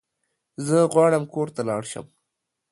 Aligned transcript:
زه 0.65 0.77
غواړم 0.93 1.23
کور 1.33 1.47
ته 1.55 1.61
لاړ 1.69 1.83
شم 1.91 2.05